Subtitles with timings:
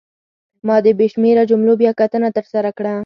[0.67, 2.93] ما د بې شمېره جملو بیاکتنه ترسره کړه.